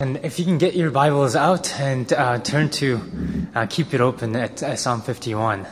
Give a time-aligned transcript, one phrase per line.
[0.00, 3.00] And if you can get your Bibles out and uh, turn to
[3.52, 5.66] uh, keep it open at uh, Psalm 51,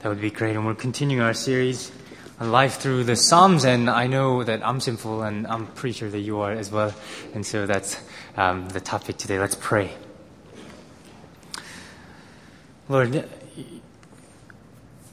[0.00, 0.56] that would be great.
[0.56, 1.90] And we're continuing our series
[2.38, 3.64] on life through the Psalms.
[3.64, 6.94] And I know that I'm sinful, and I'm pretty sure that you are as well.
[7.32, 7.98] And so that's
[8.36, 9.38] um, the topic today.
[9.38, 9.94] Let's pray.
[12.90, 13.26] Lord,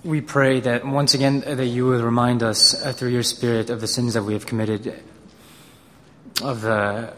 [0.04, 3.80] we pray that once again that you will remind us uh, through your Spirit of
[3.80, 5.02] the sins that we have committed,
[6.42, 7.14] of the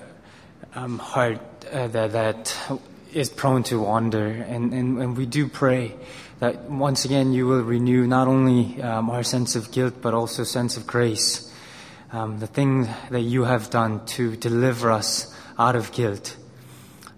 [0.76, 1.40] um, heart
[1.72, 2.80] uh, that, that
[3.14, 4.28] is prone to wander.
[4.28, 5.96] And, and, and, we do pray
[6.40, 10.44] that once again you will renew not only um, our sense of guilt, but also
[10.44, 11.52] sense of grace.
[12.12, 16.36] Um, the thing that you have done to deliver us out of guilt,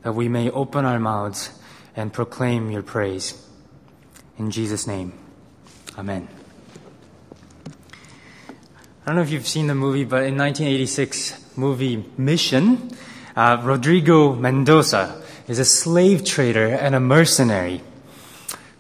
[0.04, 1.50] that we may open our mouths
[1.96, 3.44] and proclaim your praise.
[4.38, 5.14] In Jesus' name,
[5.98, 6.28] Amen.
[7.68, 12.92] I don't know if you've seen the movie, but in 1986 movie Mission,
[13.38, 17.82] uh, Rodrigo Mendoza is a slave trader and a mercenary,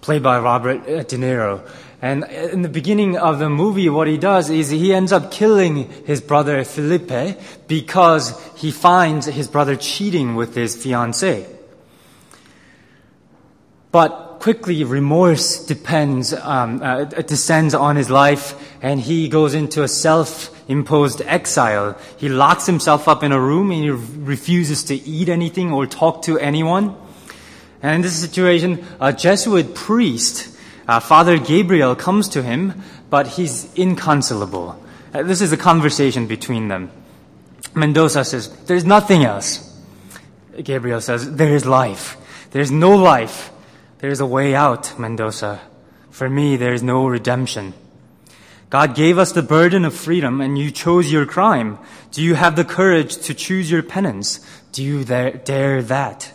[0.02, 1.62] played by Robert uh, De Niro.
[2.02, 5.90] And in the beginning of the movie, what he does is he ends up killing
[6.06, 11.48] his brother Felipe because he finds his brother cheating with his fiancée.
[13.92, 19.88] But quickly, remorse depends, um, uh, descends on his life, and he goes into a
[19.88, 21.98] self imposed exile.
[22.18, 26.24] He locks himself up in a room and he refuses to eat anything or talk
[26.24, 26.96] to anyone.
[27.82, 33.74] And in this situation, a Jesuit priest, uh, Father Gabriel, comes to him, but he's
[33.76, 34.82] inconsolable.
[35.14, 36.92] Uh, this is a conversation between them.
[37.74, 39.64] Mendoza says, There's nothing else.
[40.62, 42.18] Gabriel says, There is life.
[42.52, 43.52] There's no life.
[44.00, 45.60] There's a way out, Mendoza.
[46.12, 47.74] For me, there is no redemption.
[48.70, 51.80] God gave us the burden of freedom and you chose your crime.
[52.12, 54.40] Do you have the courage to choose your penance?
[54.72, 56.32] Do you dare, dare that?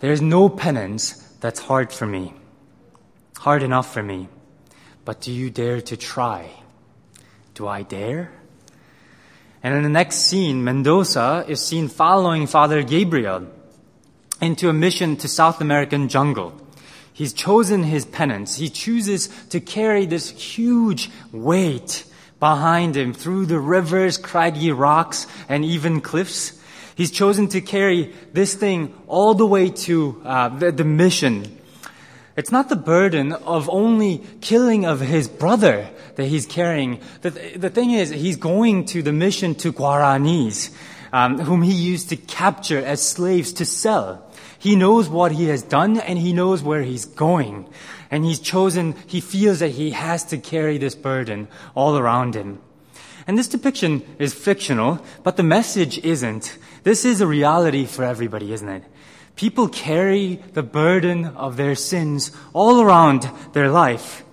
[0.00, 2.34] There is no penance that's hard for me,
[3.38, 4.28] hard enough for me.
[5.06, 6.50] But do you dare to try?
[7.54, 8.32] Do I dare?
[9.62, 13.46] And in the next scene, Mendoza is seen following Father Gabriel
[14.40, 16.52] into a mission to South American jungle.
[17.12, 18.56] He's chosen his penance.
[18.56, 22.04] He chooses to carry this huge weight
[22.40, 26.60] behind him through the rivers, craggy rocks, and even cliffs.
[26.96, 31.58] He's chosen to carry this thing all the way to uh, the, the mission.
[32.36, 37.00] It's not the burden of only killing of his brother that he's carrying.
[37.22, 40.74] The, the thing is, he's going to the mission to Guaranis,
[41.14, 44.28] um, whom he used to capture as slaves to sell.
[44.58, 47.68] He knows what he has done and he knows where he's going.
[48.10, 52.60] And he's chosen, he feels that he has to carry this burden all around him.
[53.28, 56.58] And this depiction is fictional, but the message isn't.
[56.82, 58.82] This is a reality for everybody, isn't it?
[59.36, 64.24] People carry the burden of their sins all around their life.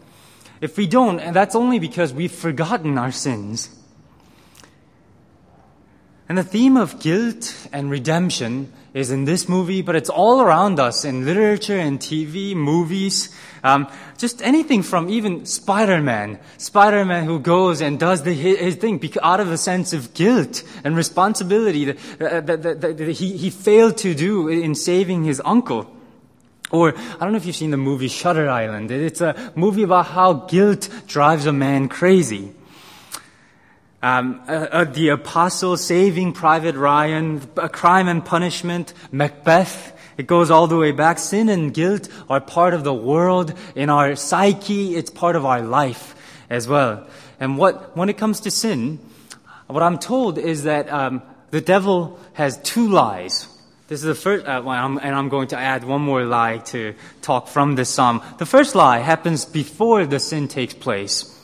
[0.62, 3.70] If we don't, and that's only because we've forgotten our sins.
[6.31, 10.80] And the theme of guilt and redemption is in this movie, but it's all around
[10.80, 16.40] us in literature and TV, movies, um, just anything from even Spider-Man.
[16.58, 20.96] Spider-Man who goes and does the, his thing out of a sense of guilt and
[20.96, 25.94] responsibility that, uh, that, that, that he, he failed to do in saving his uncle.
[26.72, 28.90] Or, I don't know if you've seen the movie Shutter Island.
[28.90, 32.53] It's a movie about how guilt drives a man crazy.
[34.03, 39.95] Um, uh, uh, the apostle saving Private Ryan, a crime and punishment, Macbeth.
[40.17, 41.19] It goes all the way back.
[41.19, 44.95] Sin and guilt are part of the world in our psyche.
[44.95, 46.16] It's part of our life
[46.50, 47.07] as well.
[47.40, 49.00] And what, when it comes to sin,
[49.67, 53.47] what I'm told is that um, the devil has two lies.
[53.88, 57.47] This is the first, uh, and I'm going to add one more lie to talk
[57.47, 58.22] from this psalm.
[58.38, 61.38] The first lie happens before the sin takes place.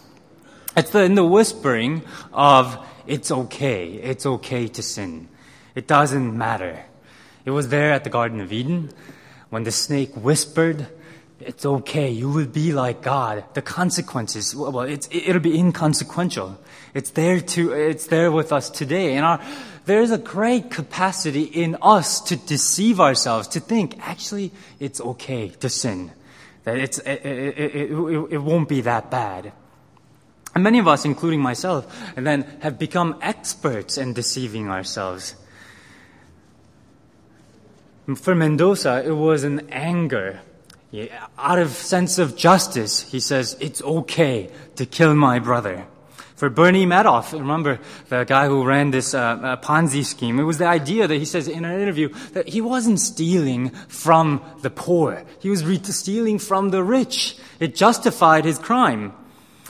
[0.77, 2.77] It's the, in the whispering of,
[3.07, 5.27] it's okay, it's okay to sin.
[5.73, 6.85] It doesn't matter.
[7.45, 8.91] It was there at the Garden of Eden
[9.49, 10.87] when the snake whispered,
[11.39, 13.43] it's okay, you will be like God.
[13.55, 16.59] The consequences, well, it's, it'll be inconsequential.
[16.93, 19.15] It's there to, it's there with us today.
[19.15, 19.41] And our,
[19.85, 25.69] there's a great capacity in us to deceive ourselves, to think, actually, it's okay to
[25.69, 26.11] sin.
[26.65, 27.91] That it's, it, it, it,
[28.31, 29.53] it won't be that bad.
[30.57, 31.85] And many of us, including myself,
[32.17, 35.35] and then have become experts in deceiving ourselves.
[38.15, 40.39] For Mendoza, it was an anger.
[41.37, 45.85] Out of sense of justice, he says, it's okay to kill my brother.
[46.35, 50.57] For Bernie Madoff, remember the guy who ran this uh, uh, Ponzi scheme, it was
[50.57, 55.23] the idea that he says in an interview that he wasn't stealing from the poor.
[55.39, 57.37] He was re- stealing from the rich.
[57.59, 59.13] It justified his crime.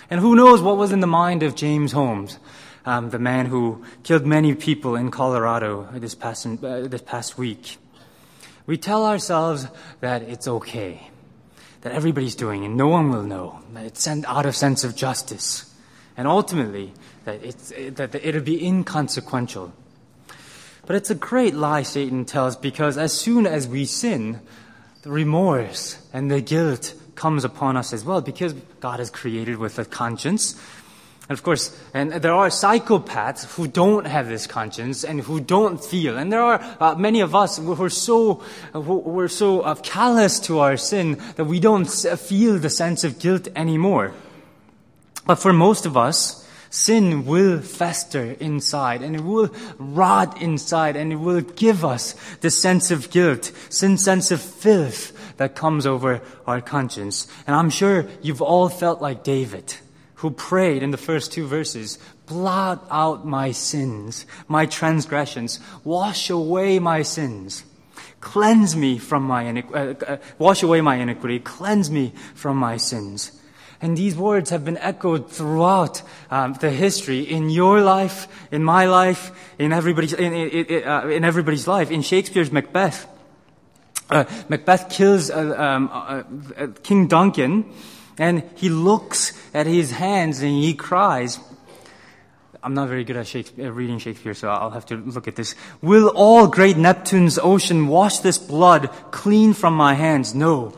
[0.10, 2.40] And who knows what was in the mind of James Holmes,
[2.86, 7.78] um, the man who killed many people in Colorado this past, uh, this past week.
[8.66, 9.68] We tell ourselves
[10.02, 11.10] that it's okay,
[11.82, 15.74] that everybody's doing it, no one will know, that it's out of sense of justice
[16.18, 16.94] and ultimately
[17.26, 19.72] that, it's, that it'll be inconsequential.
[20.88, 24.42] But it's a great lie Satan tells because as soon as we sin,
[25.04, 29.78] the remorse and the guilt comes upon us as well because God is created with
[29.80, 30.56] a conscience.
[31.28, 35.84] And of course, and there are psychopaths who don't have this conscience and who don't
[35.84, 36.18] feel.
[36.18, 38.36] And there are uh, many of us who are so,
[38.72, 43.20] who are so uh, callous to our sin that we don't feel the sense of
[43.20, 44.14] guilt anymore.
[45.26, 51.12] But for most of us, sin will fester inside and it will rot inside and
[51.12, 56.22] it will give us the sense of guilt, sin sense of filth that comes over
[56.46, 57.28] our conscience.
[57.46, 59.76] And I'm sure you've all felt like David,
[60.16, 66.80] who prayed in the first two verses, blot out my sins, my transgressions, wash away
[66.80, 67.64] my sins.
[68.20, 72.78] Cleanse me from my iniquity, uh, uh, wash away my iniquity, cleanse me from my
[72.78, 73.32] sins.
[73.80, 76.02] And these words have been echoed throughout
[76.32, 81.24] um, the history in your life, in my life, in everybody's, in, in, uh, in
[81.24, 81.92] everybody's life.
[81.92, 83.08] In Shakespeare's Macbeth,
[84.10, 86.24] uh, Macbeth kills uh, um, uh,
[86.58, 87.66] uh, King Duncan,
[88.18, 91.40] and he looks at his hands and he cries.
[92.64, 95.56] I'm not very good at Shakespeare, reading Shakespeare, so I'll have to look at this.
[95.82, 100.34] Will all great Neptune's ocean wash this blood clean from my hands?
[100.34, 100.74] No.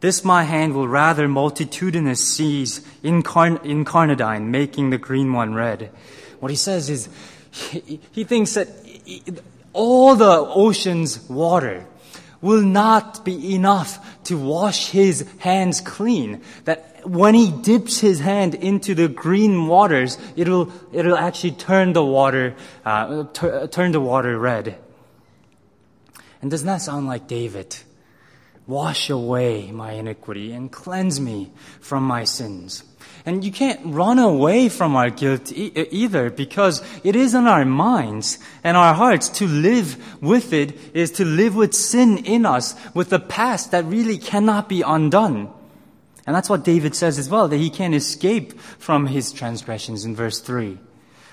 [0.00, 5.90] This my hand will rather multitudinous seas incarn- incarnadine, making the green one red.
[6.40, 7.08] What he says is,
[7.52, 8.68] he, he thinks that
[9.72, 11.86] all the ocean's water
[12.42, 16.42] will not be enough to wash his hands clean.
[16.64, 22.04] That when he dips his hand into the green waters, it'll, it'll actually turn the
[22.04, 22.54] water,
[22.84, 24.76] uh, t- turn the water red.
[26.42, 27.76] And doesn't that sound like David?
[28.66, 32.84] Wash away my iniquity and cleanse me from my sins.
[33.24, 37.64] And you can't run away from our guilt e- either because it is in our
[37.64, 39.28] minds and our hearts.
[39.28, 43.84] To live with it is to live with sin in us, with the past that
[43.84, 45.52] really cannot be undone.
[46.26, 50.16] And that's what David says as well, that he can't escape from his transgressions in
[50.16, 50.78] verse 3.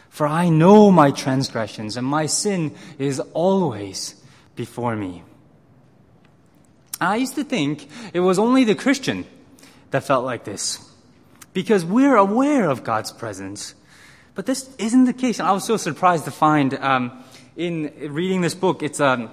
[0.09, 4.15] For I know my transgressions and my sin is always
[4.55, 5.23] before me.
[6.99, 9.25] I used to think it was only the Christian
[9.91, 10.88] that felt like this.
[11.53, 13.75] Because we're aware of God's presence.
[14.35, 15.39] But this isn't the case.
[15.39, 17.23] And I was so surprised to find um,
[17.57, 19.29] in reading this book, it's a,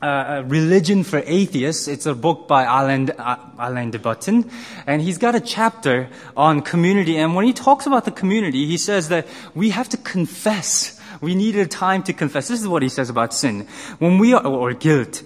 [0.00, 1.88] a, Religion for Atheists.
[1.88, 4.50] It's a book by Alain, uh, Alain de Botton.
[4.86, 7.18] And he's got a chapter on community.
[7.18, 10.98] And when he talks about the community, he says that we have to confess.
[11.20, 12.48] We need a time to confess.
[12.48, 13.66] This is what he says about sin.
[13.98, 15.22] When we are, or guilt.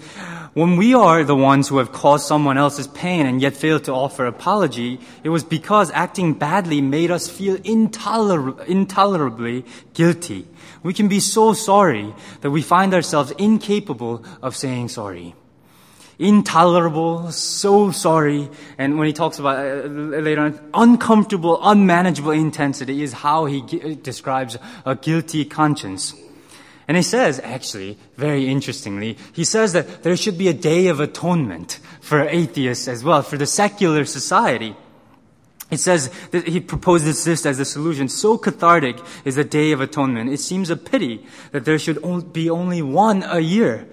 [0.58, 3.93] When we are the ones who have caused someone else's pain and yet failed to
[3.93, 9.64] offer apology, it was because acting badly made us feel intoler- intolerably
[9.94, 10.49] guilty.
[10.82, 15.37] We can be so sorry that we find ourselves incapable of saying sorry.
[16.19, 23.12] Intolerable, so sorry, and when he talks about uh, later on, uncomfortable, unmanageable intensity is
[23.12, 26.15] how he g- describes a guilty conscience.
[26.89, 31.01] And he says, actually, very interestingly, he says that there should be a day of
[31.01, 34.75] atonement for atheists as well, for the secular society.
[35.69, 38.09] He says that he proposes this as a solution.
[38.09, 40.33] So cathartic is the Day of Atonement.
[40.33, 43.87] It seems a pity that there should be only one a year.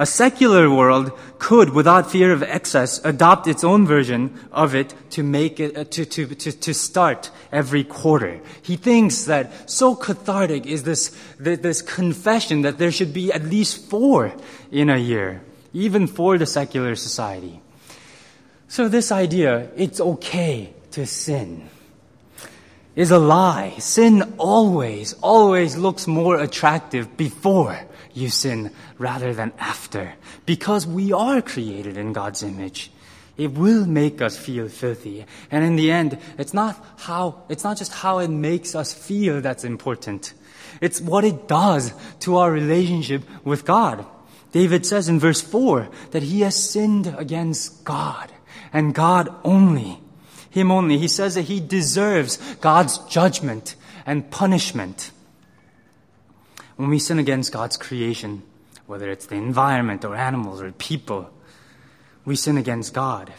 [0.00, 5.24] A secular world could, without fear of excess, adopt its own version of it to
[5.24, 8.40] make it, uh, to, to, to, to start every quarter.
[8.62, 13.90] He thinks that so cathartic is this, this confession that there should be at least
[13.90, 14.32] four
[14.70, 17.60] in a year, even for the secular society.
[18.68, 21.68] So this idea, it's okay to sin,
[22.94, 23.74] is a lie.
[23.78, 27.80] Sin always, always looks more attractive before
[28.18, 30.14] you sin rather than after.
[30.46, 32.90] Because we are created in God's image.
[33.36, 35.24] It will make us feel filthy.
[35.50, 39.40] And in the end, it's not how, it's not just how it makes us feel
[39.40, 40.34] that's important.
[40.80, 44.04] It's what it does to our relationship with God.
[44.52, 48.32] David says in verse 4 that he has sinned against God
[48.72, 50.00] and God only.
[50.50, 50.98] Him only.
[50.98, 55.12] He says that he deserves God's judgment and punishment.
[56.78, 58.44] When we sin against God's creation,
[58.86, 61.28] whether it's the environment or animals or people,
[62.24, 63.32] we sin against God.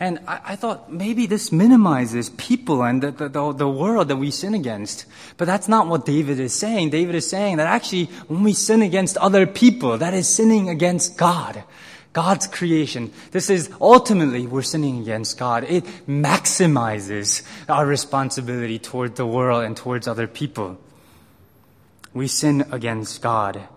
[0.00, 4.32] And I, I, thought maybe this minimizes people and the, the, the, world that we
[4.32, 5.06] sin against.
[5.36, 6.90] But that's not what David is saying.
[6.90, 11.16] David is saying that actually when we sin against other people, that is sinning against
[11.16, 11.62] God.
[12.12, 13.12] God's creation.
[13.30, 15.62] This is ultimately we're sinning against God.
[15.62, 20.76] It maximizes our responsibility toward the world and towards other people.
[22.14, 23.68] We sin against God.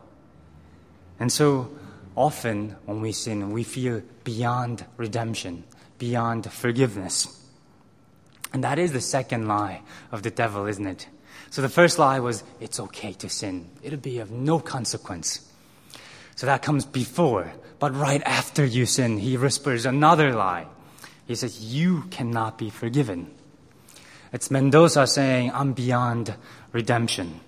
[1.19, 1.71] And so
[2.15, 5.63] often when we sin, we feel beyond redemption
[6.01, 7.27] beyond forgiveness.
[8.51, 11.07] And that is the second lie of the devil, isn't it?
[11.51, 13.69] So the first lie was, it's okay to sin.
[13.83, 15.47] It'll be of no consequence.
[16.35, 17.53] So that comes before.
[17.77, 20.65] But right after you sin, he whispers another lie.
[21.27, 23.29] He says, you cannot be forgiven.
[24.33, 26.33] It's Mendoza saying, I'm beyond
[26.71, 27.41] redemption.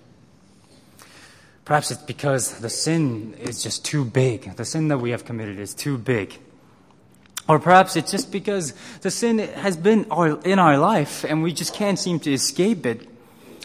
[1.64, 4.56] Perhaps it's because the sin is just too big.
[4.56, 6.38] The sin that we have committed is too big.
[7.48, 10.06] Or perhaps it's just because the sin has been
[10.44, 13.08] in our life and we just can't seem to escape it.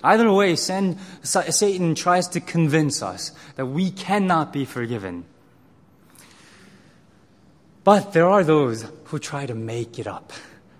[0.03, 5.25] Either way, sin, Satan tries to convince us that we cannot be forgiven.
[7.83, 10.31] But there are those who try to make it up,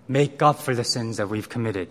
[0.08, 1.88] make up for the sins that we've committed.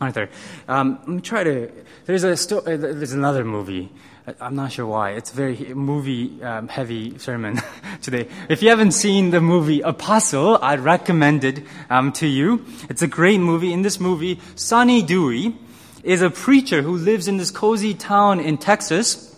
[0.00, 0.30] Aren't there?
[0.66, 1.70] Um, let me try to.
[2.06, 3.92] There's a sto- uh, there's another movie
[4.40, 5.10] I'm not sure why.
[5.10, 7.60] It's a very movie um, heavy sermon
[8.02, 8.28] today.
[8.48, 12.64] If you haven't seen the movie Apostle, I'd recommend it um, to you.
[12.88, 13.72] It's a great movie.
[13.72, 15.56] In this movie, Sonny Dewey
[16.02, 19.34] is a preacher who lives in this cozy town in Texas.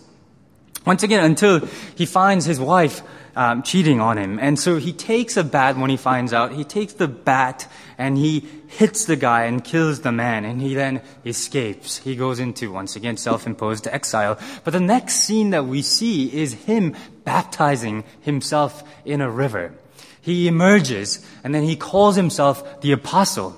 [0.85, 1.59] Once again, until
[1.95, 3.01] he finds his wife
[3.35, 4.39] um, cheating on him.
[4.39, 6.51] And so he takes a bat when he finds out.
[6.51, 10.45] He takes the bat and he hits the guy and kills the man.
[10.45, 11.97] And he then escapes.
[11.97, 14.39] He goes into, once again, self-imposed exile.
[14.63, 19.73] But the next scene that we see is him baptizing himself in a river.
[20.21, 23.55] He emerges and then he calls himself the apostle.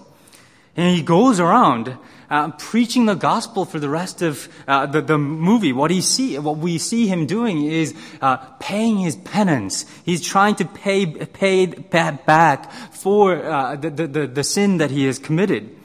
[0.75, 1.97] And he goes around
[2.29, 5.73] uh, preaching the gospel for the rest of uh, the, the movie.
[5.73, 9.85] What he see, what we see him doing is uh, paying his penance.
[10.03, 15.19] He's trying to pay pay back for uh, the, the the sin that he has
[15.19, 15.75] committed.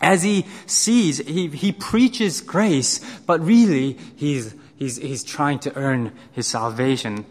[0.00, 6.12] As he sees, he he preaches grace, but really he's he's he's trying to earn
[6.32, 7.24] his salvation.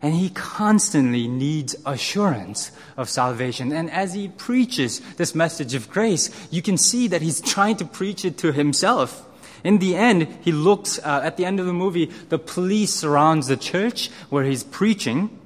[0.00, 3.72] And he constantly needs assurance of salvation.
[3.72, 7.84] And as he preaches this message of grace, you can see that he's trying to
[7.84, 9.26] preach it to himself.
[9.64, 13.48] In the end, he looks, uh, at the end of the movie, the police surrounds
[13.48, 15.36] the church where he's preaching,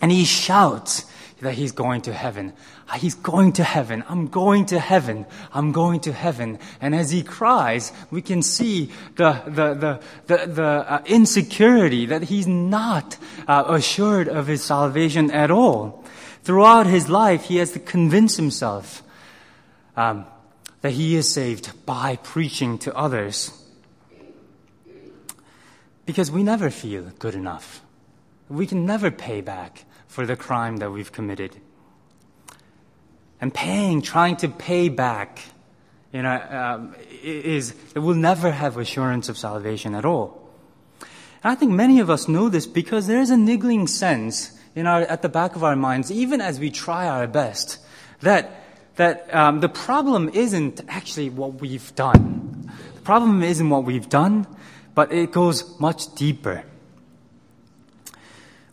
[0.00, 1.04] and he shouts
[1.42, 2.52] that he's going to heaven.
[2.88, 4.04] Ah, he's going to heaven.
[4.08, 5.26] I'm going to heaven.
[5.52, 6.58] I'm going to heaven.
[6.80, 12.22] And as he cries, we can see the, the, the, the, the uh, insecurity that
[12.22, 13.18] he's not
[13.48, 16.04] uh, assured of his salvation at all.
[16.44, 19.02] Throughout his life, he has to convince himself
[19.96, 20.24] um,
[20.80, 23.50] that he is saved by preaching to others.
[26.06, 27.82] Because we never feel good enough.
[28.48, 31.56] We can never pay back for the crime that we've committed
[33.40, 35.40] and paying, trying to pay back,
[36.12, 40.50] you know, um, is, it will never have assurance of salvation at all.
[41.42, 44.86] And I think many of us know this because there is a niggling sense in
[44.86, 47.78] our, at the back of our minds, even as we try our best,
[48.20, 48.64] that,
[48.96, 52.70] that um, the problem isn't actually what we've done.
[52.96, 54.46] The problem isn't what we've done,
[54.94, 56.64] but it goes much deeper.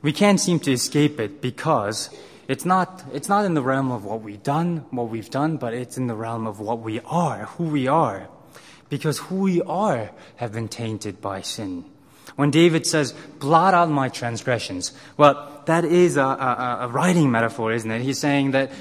[0.02, 2.10] We can't seem to escape it because
[2.48, 5.74] it's not, it's not in the realm of what we've done, what we've done, but
[5.74, 8.28] it's in the realm of what we are, who we are.
[8.90, 11.86] Because who we are have been tainted by sin.
[12.38, 17.74] When David says, blot out my transgressions, well, that is a, a, a writing metaphor,
[17.74, 18.02] isn't it?
[18.02, 18.72] He's saying that,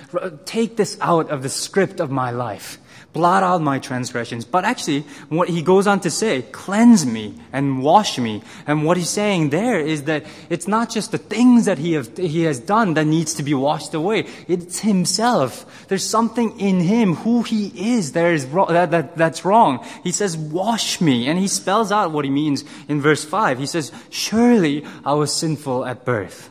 [0.46, 2.78] take this out of the script of my life
[3.12, 4.44] blot out my transgressions.
[4.44, 8.42] But actually, what he goes on to say, cleanse me and wash me.
[8.66, 12.16] And what he's saying there is that it's not just the things that he, have,
[12.16, 14.26] he has done that needs to be washed away.
[14.46, 15.86] It's himself.
[15.88, 19.84] There's something in him, who he is, that is that, that, that's wrong.
[20.04, 21.28] He says, wash me.
[21.28, 23.58] And he spells out what he means in verse 5.
[23.58, 26.50] He says, surely I was sinful at birth.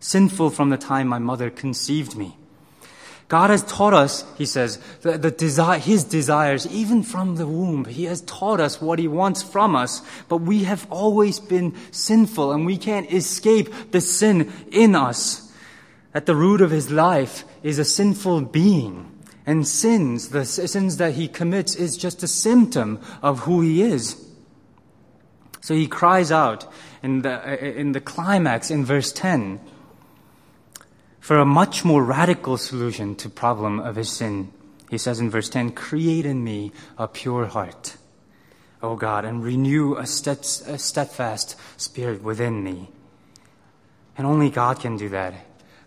[0.00, 2.36] Sinful from the time my mother conceived me.
[3.28, 7.84] God has taught us, he says, the, the desire, his desires, even from the womb.
[7.84, 12.52] He has taught us what he wants from us, but we have always been sinful
[12.52, 15.52] and we can't escape the sin in us.
[16.14, 19.12] At the root of his life is a sinful being.
[19.44, 24.24] And sins, the sins that he commits, is just a symptom of who he is.
[25.60, 26.66] So he cries out
[27.02, 29.60] in the, in the climax in verse 10
[31.20, 34.52] for a much more radical solution to problem of his sin.
[34.90, 37.96] He says in verse 10, create in me a pure heart,
[38.82, 42.88] O God, and renew a, steadfast spirit within me.
[44.16, 45.34] And only God can do that.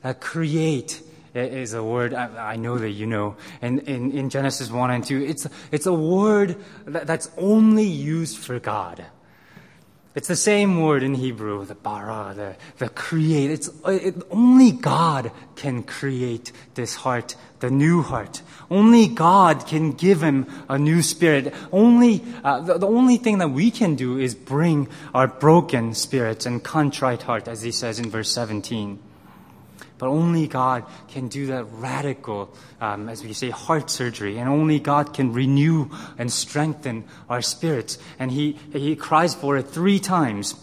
[0.04, 1.02] That create
[1.34, 3.36] is a word I, I know that you know.
[3.62, 8.38] And in, in Genesis 1 and 2, it's, it's a word that, that's only used
[8.38, 9.06] for God.
[10.14, 13.50] It's the same word in Hebrew, the bara, the, the create.
[13.50, 18.42] It's, it, only God can create this heart, the new heart.
[18.70, 21.54] Only God can give him a new spirit.
[21.72, 26.46] Only, uh, the, the only thing that we can do is bring our broken spirits
[26.46, 29.00] and contrite heart, as he says in verse 17.
[30.02, 34.40] But only God can do that radical, um, as we say, heart surgery.
[34.40, 38.00] And only God can renew and strengthen our spirits.
[38.18, 40.56] And he, he cries for it three times.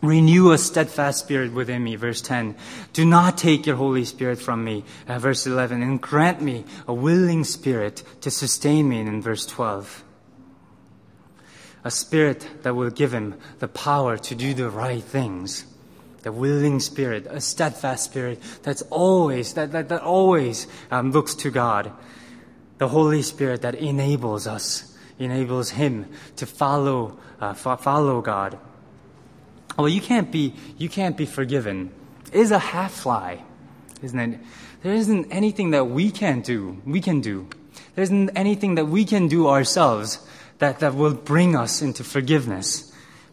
[0.00, 2.56] Renew a steadfast spirit within me, verse 10.
[2.94, 5.82] Do not take your Holy Spirit from me, uh, verse 11.
[5.82, 10.02] And grant me a willing spirit to sustain me, in verse 12
[11.84, 15.66] a spirit that will give him the power to do the right things
[16.26, 21.52] the willing spirit, a steadfast spirit that's always, that, that, that always um, looks to
[21.52, 21.92] God.
[22.78, 28.58] The Holy Spirit that enables us, enables Him to follow, uh, follow God.
[29.78, 31.92] Well, you can't be, you can't be forgiven.
[32.32, 33.44] Is a half fly,
[34.02, 34.40] isn't it?
[34.82, 37.46] There isn't anything that we can do, we can do.
[37.94, 40.18] There isn't anything that we can do ourselves
[40.58, 42.85] that, that will bring us into forgiveness.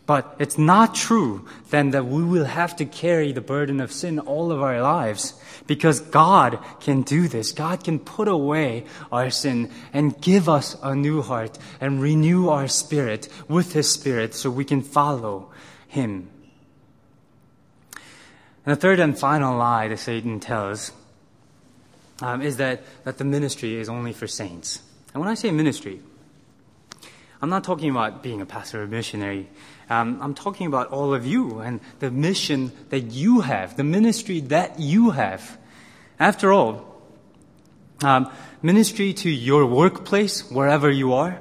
[0.06, 4.20] But it's not true then that we will have to carry the burden of sin
[4.20, 5.34] all of our lives
[5.66, 7.54] because God can do this.
[7.54, 12.68] God can put away our sin and give us a new heart and renew our
[12.68, 15.52] spirit with His Spirit so we can follow
[15.88, 16.30] Him.
[18.66, 20.92] And the third and final lie that Satan tells
[22.22, 24.82] um, is that, that the ministry is only for saints.
[25.14, 26.02] And when I say ministry,
[27.42, 29.50] I'm not talking about being a pastor or missionary.
[29.94, 34.40] Um, I'm talking about all of you and the mission that you have, the ministry
[34.42, 35.60] that you have.
[36.20, 37.00] After all,
[38.02, 38.32] um,
[38.64, 41.40] ministry to your workplace, wherever you are,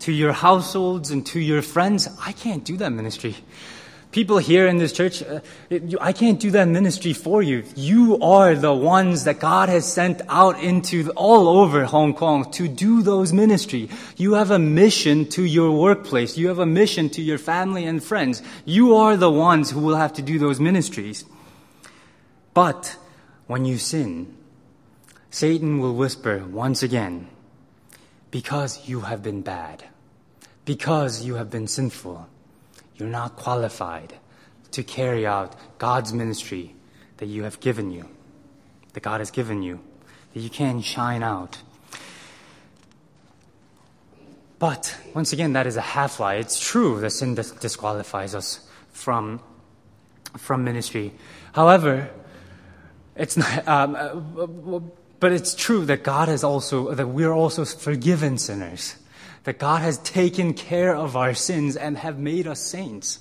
[0.00, 3.36] to your households and to your friends, I can't do that ministry
[4.16, 5.40] people here in this church, uh,
[6.00, 7.64] I can't do that ministry for you.
[7.74, 12.66] You are the ones that God has sent out into all over Hong Kong to
[12.66, 13.90] do those ministry.
[14.16, 16.38] You have a mission to your workplace.
[16.38, 18.42] You have a mission to your family and friends.
[18.64, 21.26] You are the ones who will have to do those ministries.
[22.54, 22.96] But
[23.46, 24.34] when you sin,
[25.28, 27.28] Satan will whisper once again,
[28.30, 29.84] because you have been bad,
[30.64, 32.30] because you have been sinful
[32.96, 34.14] you're not qualified
[34.72, 36.74] to carry out God's ministry
[37.18, 38.08] that you have given you,
[38.92, 39.80] that God has given you,
[40.34, 41.58] that you can shine out.
[44.58, 46.36] But once again, that is a half lie.
[46.36, 49.40] It's true that sin disqualifies us from,
[50.36, 51.12] from ministry.
[51.52, 52.10] However,
[53.14, 54.80] it's not, um, uh,
[55.20, 58.96] but it's true that God has also, that we're also forgiven sinners
[59.46, 63.20] that God has taken care of our sins and have made us saints.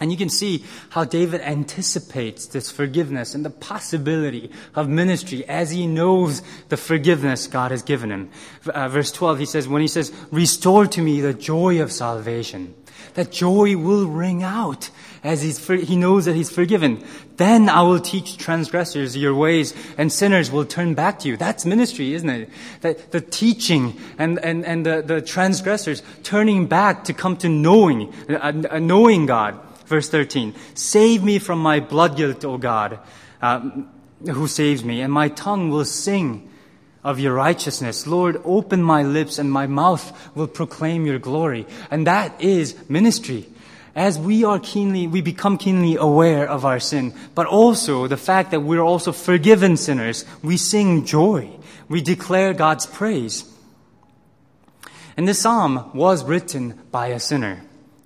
[0.00, 5.70] And you can see how David anticipates this forgiveness and the possibility of ministry as
[5.70, 8.30] he knows the forgiveness God has given him.
[8.66, 12.74] Uh, verse 12, he says, when he says, restore to me the joy of salvation,
[13.14, 14.90] that joy will ring out
[15.22, 17.04] as he's he knows that he's forgiven.
[17.36, 21.36] Then I will teach transgressors your ways and sinners will turn back to you.
[21.36, 22.50] That's ministry, isn't it?
[22.80, 28.12] That the teaching and, and, and the, the transgressors turning back to come to knowing,
[28.28, 29.60] uh, uh, knowing God.
[29.92, 30.54] Verse 13.
[30.72, 32.98] Save me from my blood guilt, O God,
[33.42, 33.60] uh,
[34.24, 36.48] who saves me, and my tongue will sing
[37.04, 38.06] of your righteousness.
[38.06, 41.66] Lord, open my lips and my mouth will proclaim your glory.
[41.90, 43.46] And that is ministry
[43.94, 48.50] as we are keenly, we become keenly aware of our sin, but also the fact
[48.50, 51.50] that we're also forgiven sinners, we sing joy.
[51.88, 53.44] We declare God's praise.
[55.16, 57.62] And this psalm was written by a sinner.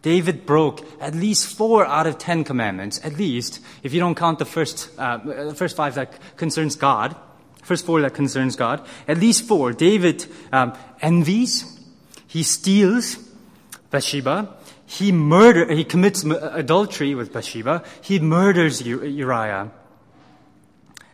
[0.07, 4.39] David broke at least four out of ten commandments, at least, if you don't count
[4.39, 7.17] the first, uh, first five that concerns God,
[7.65, 9.73] first four that concerns God, at least four.
[9.73, 11.81] David um, envies,
[12.29, 13.19] he steals
[13.91, 14.55] Bathsheba,
[14.87, 17.83] he murder, he commits adultery with Bathsheba.
[18.01, 19.73] He murders Uriah.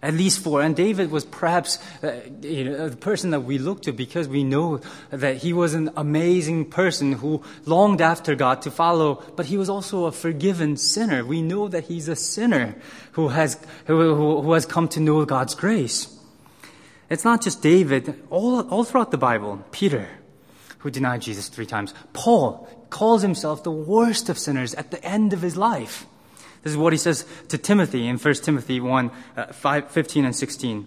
[0.03, 0.63] At least four.
[0.63, 4.43] And David was perhaps uh, you know, the person that we look to because we
[4.43, 9.57] know that he was an amazing person who longed after God to follow, but he
[9.57, 11.25] was also a forgiven sinner.
[11.25, 12.75] We know that he's a sinner
[13.13, 16.09] who has, who, who, who has come to know God's grace.
[17.09, 20.09] It's not just David, all, all throughout the Bible, Peter,
[20.79, 21.95] who denied Jesus three times.
[22.13, 26.07] Paul calls himself the worst of sinners at the end of his life.
[26.63, 30.37] This is what he says to Timothy in 1 Timothy 1 uh, 5, 15 and
[30.37, 30.87] 16.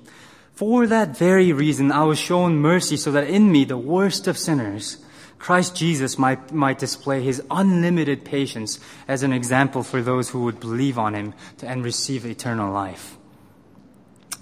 [0.54, 4.38] For that very reason, I was shown mercy so that in me, the worst of
[4.38, 4.98] sinners,
[5.38, 10.62] Christ Jesus might, might display his unlimited patience as an example for those who would
[10.62, 13.18] believe on him and receive eternal life.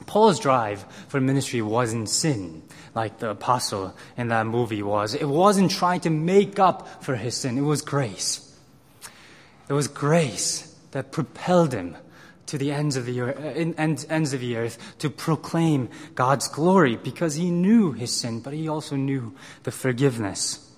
[0.05, 2.61] Paul's drive for ministry wasn't sin,
[2.93, 5.15] like the apostle in that movie was.
[5.15, 7.57] It wasn't trying to make up for his sin.
[7.57, 8.55] It was grace.
[9.67, 11.97] It was grace that propelled him
[12.45, 16.95] to the ends of the earth, uh, ends of the earth to proclaim God's glory
[16.95, 20.69] because he knew his sin, but he also knew the forgiveness.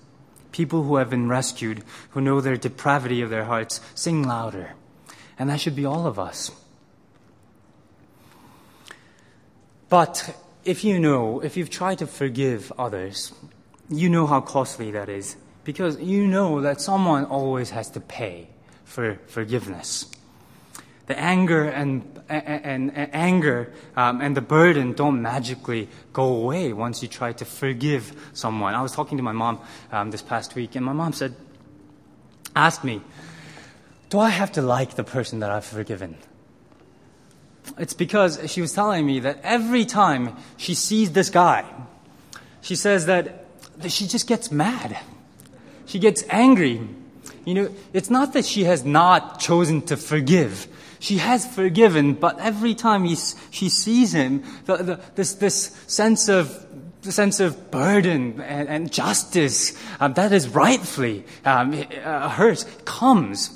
[0.52, 4.74] People who have been rescued, who know their depravity of their hearts, sing louder.
[5.38, 6.52] And that should be all of us.
[9.90, 13.34] But if you know, if you've tried to forgive others,
[13.90, 18.48] you know how costly that is because you know that someone always has to pay
[18.86, 20.10] for forgiveness.
[21.08, 27.04] The anger and, and, and anger um, and the burden don't magically go away once
[27.04, 28.74] you try to forgive someone.
[28.74, 29.60] I was talking to my mom
[29.92, 31.36] um, this past week, and my mom said,
[32.56, 33.02] asked me,
[34.10, 36.18] "Do I have to like the person that I've forgiven?"
[37.78, 41.66] It's because she was telling me that every time she sees this guy,
[42.62, 43.46] she says that
[43.88, 44.98] she just gets mad.
[45.86, 46.88] She gets angry
[47.46, 50.68] you know, it's not that she has not chosen to forgive.
[51.00, 53.16] She has forgiven, but every time he,
[53.52, 55.56] she sees him, the, the, this, this
[55.88, 56.66] sense of
[57.04, 63.52] the sense of burden and, and justice um, that is rightfully um, uh, hers comes.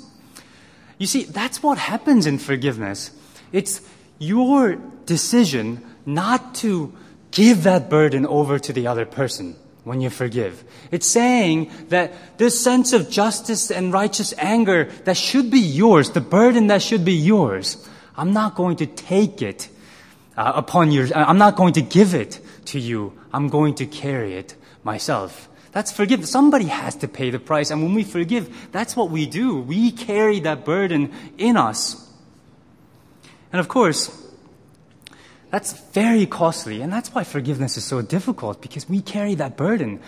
[0.98, 3.10] You see, that's what happens in forgiveness.
[3.50, 3.80] It's
[4.20, 6.94] your decision not to
[7.32, 10.62] give that burden over to the other person when you forgive.
[10.90, 16.20] It's saying that this sense of justice and righteous anger that should be yours, the
[16.20, 19.68] burden that should be yours, I'm not going to take it
[20.36, 23.12] uh, upon your, uh, I'm not going to give it to you.
[23.32, 25.48] I'm going to carry it myself.
[25.72, 26.26] That's forgive.
[26.26, 27.70] Somebody has to pay the price.
[27.70, 29.60] And when we forgive, that's what we do.
[29.60, 32.08] We carry that burden in us.
[33.52, 34.19] And of course,
[35.50, 40.00] that's very costly, and that's why forgiveness is so difficult, because we carry that burden.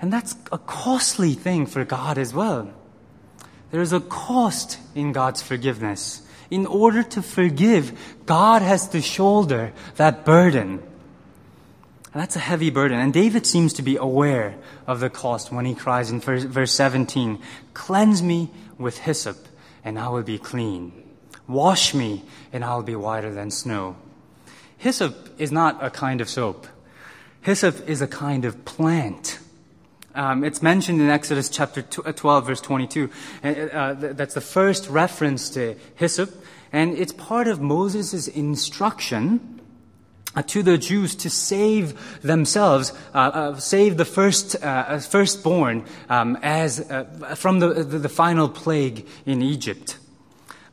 [0.00, 2.72] And that's a costly thing for God as well.
[3.70, 6.22] There is a cost in God's forgiveness.
[6.50, 10.80] In order to forgive, God has to shoulder that burden.
[12.12, 13.00] And that's a heavy burden.
[13.00, 14.54] And David seems to be aware
[14.86, 17.40] of the cost when he cries in verse 17,
[17.72, 19.38] Cleanse me with hyssop,
[19.82, 20.92] and I will be clean.
[21.48, 23.96] Wash me, and I will be whiter than snow.
[24.84, 26.66] Hyssop is not a kind of soap.
[27.40, 29.38] Hyssop is a kind of plant.
[30.14, 33.08] Um, it's mentioned in Exodus chapter 12, uh, verse 22.
[33.42, 36.34] Uh, uh that's the first reference to hyssop,
[36.70, 39.58] and it's part of Moses' instruction
[40.36, 46.86] uh, to the Jews to save themselves, uh, uh, save the first firstborn um, as
[47.36, 49.96] from the, the, the final plague in Egypt.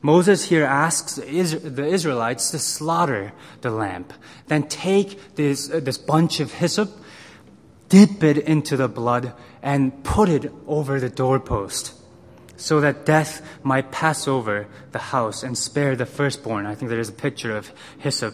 [0.01, 4.05] Moses here asks the Israelites to slaughter the lamb.
[4.47, 6.89] Then take this, uh, this bunch of hyssop,
[7.89, 11.93] dip it into the blood, and put it over the doorpost
[12.57, 16.65] so that death might pass over the house and spare the firstborn.
[16.65, 18.33] I think there is a picture of hyssop.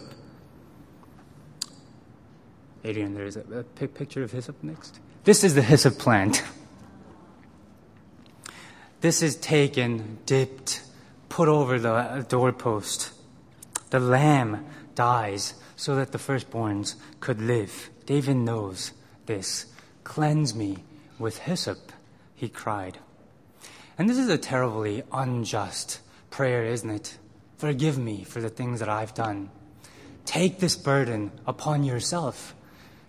[2.84, 5.00] Adrian, there is a, a picture of hyssop next.
[5.24, 6.42] This is the hyssop plant.
[9.00, 10.82] This is taken, dipped,
[11.38, 13.12] put over the doorpost.
[13.90, 17.90] The lamb dies so that the firstborns could live.
[18.06, 18.90] David knows
[19.26, 19.66] this.
[20.02, 20.78] Cleanse me
[21.16, 21.92] with hyssop,
[22.34, 22.98] he cried.
[23.96, 27.16] And this is a terribly unjust prayer, isn't it?
[27.56, 29.50] Forgive me for the things that I've done.
[30.24, 32.52] Take this burden upon yourself,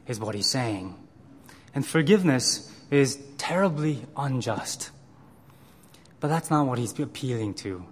[0.06, 0.94] is what he's saying.
[1.74, 4.92] And forgiveness is terribly unjust.
[6.20, 7.88] But that's not what he's appealing to.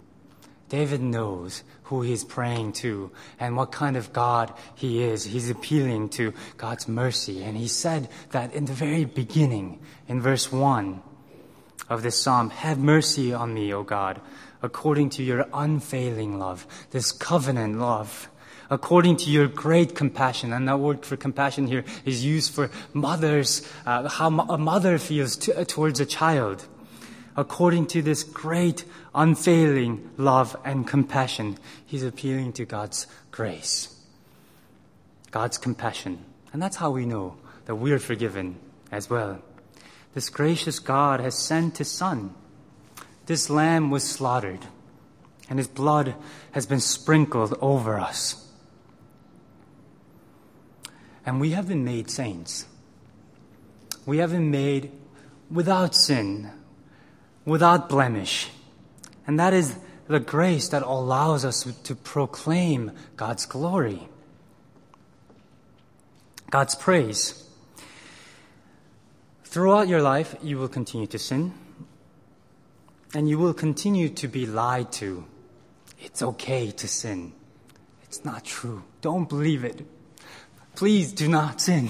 [0.69, 5.23] David knows who he's praying to and what kind of God he is.
[5.23, 7.43] He's appealing to God's mercy.
[7.43, 11.01] And he said that in the very beginning, in verse 1
[11.89, 14.19] of this psalm, Have mercy on me, O God,
[14.61, 18.29] according to your unfailing love, this covenant love.
[18.69, 20.51] according to your great compassion.
[20.51, 25.47] And that word for compassion here is used for mothers, uh, how a mother feels
[25.47, 26.67] uh, towards a child.
[27.37, 33.95] According to this great, unfailing love and compassion, he's appealing to God's grace,
[35.29, 36.25] God's compassion.
[36.51, 38.57] And that's how we know that we're forgiven
[38.91, 39.39] as well.
[40.15, 42.33] This gracious God has sent his Son.
[43.27, 44.65] This lamb was slaughtered,
[45.47, 46.15] and his blood
[46.53, 48.49] has been sprinkled over us.
[51.23, 52.65] And we have been made saints.
[54.07, 54.91] We have been made
[55.51, 56.49] without sin,
[57.47, 58.49] without blemish.
[59.25, 64.07] And that is the grace that allows us to proclaim God's glory,
[66.51, 67.43] God's praise.
[69.45, 71.53] Throughout your life, you will continue to sin,
[73.13, 75.25] and you will continue to be lied to.
[75.99, 77.31] It's okay to sin.
[78.03, 78.83] It's not true.
[79.01, 79.85] Don't believe it.
[80.75, 81.89] Please do not sin.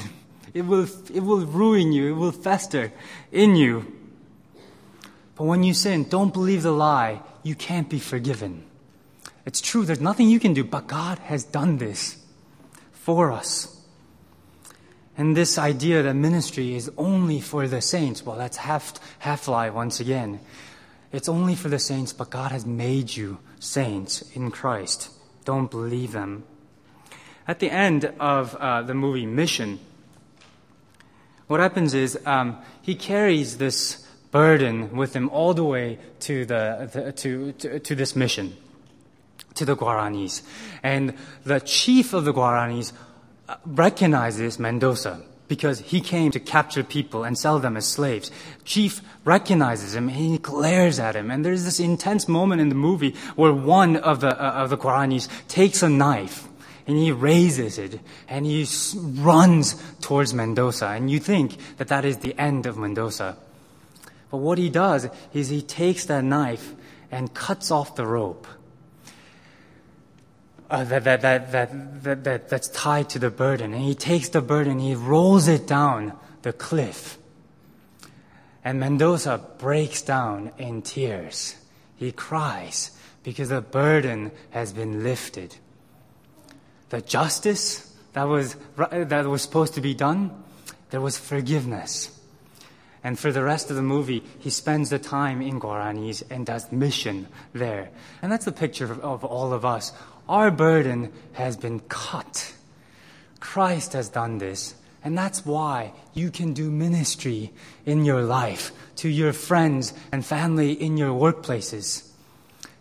[0.54, 2.14] It will, it will ruin you.
[2.14, 2.94] It will fester
[3.32, 3.97] in you.
[5.38, 7.22] But when you sin, don't believe the lie.
[7.44, 8.64] You can't be forgiven.
[9.46, 9.86] It's true.
[9.86, 12.18] There's nothing you can do, but God has done this
[12.92, 13.74] for us.
[15.16, 19.70] And this idea that ministry is only for the saints, well, that's half, half lie
[19.70, 20.40] once again.
[21.12, 25.10] It's only for the saints, but God has made you saints in Christ.
[25.46, 26.44] Don't believe them.
[27.48, 29.80] At the end of uh, the movie Mission,
[31.48, 36.90] what happens is um, he carries this burden with him all the way to, the,
[36.92, 38.56] the to, to, to this mission,
[39.56, 40.42] to the Guaranis.
[40.84, 41.14] And
[41.44, 42.94] the chief of the Guaranis
[43.66, 48.32] recognizes Mendoza because he came to capture people and sell them as slaves.
[48.66, 51.32] Chief recognizes him and he glares at him.
[51.32, 54.78] And there's this intense moment in the movie where one of the, uh, of the
[54.78, 56.48] Guaranis takes a knife
[56.86, 60.88] and he raises it and he runs towards Mendoza.
[60.88, 63.38] And you think that that is the end of Mendoza.
[64.30, 66.76] But what he does is he takes that knife
[67.12, 68.48] and cuts off the rope
[70.70, 73.74] uh, that, that, that, that, that, that, that's tied to the burden.
[73.74, 77.18] And he takes the burden, he rolls it down the cliff.
[78.64, 81.56] And Mendoza breaks down in tears.
[81.96, 82.92] He cries
[83.24, 85.56] because the burden has been lifted.
[86.90, 90.44] The justice that was, that was supposed to be done,
[90.90, 92.17] there was forgiveness.
[93.08, 96.70] And for the rest of the movie, he spends the time in Guaranis and does
[96.74, 97.90] mission there.
[98.22, 99.94] And that's the picture of all of us.
[100.28, 102.54] Our burden has been cut.
[103.40, 104.76] Christ has done this.
[105.06, 107.54] And that's why you can do ministry
[107.86, 112.12] in your life to your friends and family in your workplaces.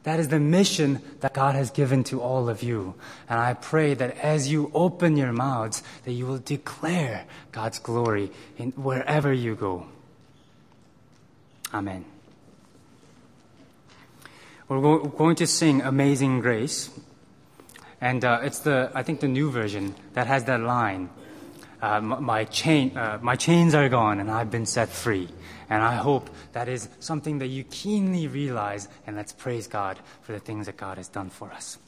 [0.03, 2.97] That is the mission that God has given to all of you.
[3.29, 8.33] And I pray that as you open your mouths, that you will declare God's glory
[8.59, 9.87] in wherever you go.
[11.73, 12.05] Amen.
[14.69, 16.91] We're going to sing Amazing Grace.
[18.01, 21.09] And uh, it's the, I think the new version that has that line,
[21.81, 25.29] uh, my, chain, uh, my chains are gone and I've been set free.
[25.71, 30.33] And I hope that is something that you keenly realize and let's praise God for
[30.33, 31.79] the things that God has done for us.